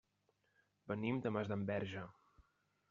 Venim 0.93 1.21
de 1.27 1.33
Masdenverge. 1.37 2.09